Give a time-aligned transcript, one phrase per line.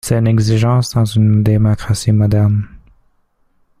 [0.03, 2.65] C’est une exigence dans une démocratie moderne.